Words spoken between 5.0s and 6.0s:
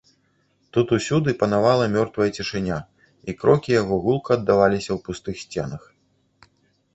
пустых сценах.